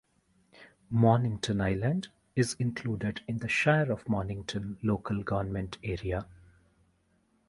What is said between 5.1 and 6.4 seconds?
government area.